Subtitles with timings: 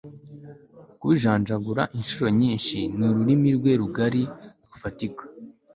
[0.99, 4.23] kubijanjagura inshuro nyinshi nururimi rwe rugari,
[4.71, 5.23] rufatika